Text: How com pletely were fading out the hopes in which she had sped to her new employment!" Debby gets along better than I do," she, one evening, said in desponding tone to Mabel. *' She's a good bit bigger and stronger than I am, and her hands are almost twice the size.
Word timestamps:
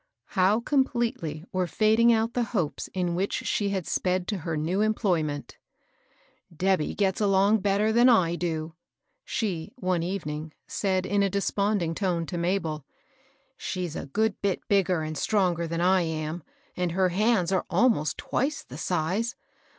How 0.29 0.59
com 0.59 0.83
pletely 0.83 1.45
were 1.51 1.67
fading 1.67 2.11
out 2.11 2.33
the 2.33 2.41
hopes 2.57 2.87
in 2.91 3.13
which 3.13 3.33
she 3.45 3.69
had 3.69 3.85
sped 3.85 4.27
to 4.29 4.39
her 4.39 4.57
new 4.57 4.81
employment!" 4.81 5.59
Debby 6.65 6.95
gets 6.95 7.21
along 7.21 7.59
better 7.59 7.91
than 7.91 8.09
I 8.09 8.33
do," 8.35 8.73
she, 9.23 9.73
one 9.75 10.01
evening, 10.01 10.53
said 10.65 11.05
in 11.05 11.21
desponding 11.29 11.93
tone 11.93 12.25
to 12.25 12.39
Mabel. 12.39 12.83
*' 13.23 13.29
She's 13.57 13.95
a 13.95 14.07
good 14.07 14.41
bit 14.41 14.67
bigger 14.67 15.03
and 15.03 15.15
stronger 15.15 15.67
than 15.67 15.81
I 15.81 16.01
am, 16.01 16.41
and 16.75 16.93
her 16.93 17.09
hands 17.09 17.51
are 17.51 17.67
almost 17.69 18.17
twice 18.17 18.63
the 18.63 18.79
size. 18.79 19.35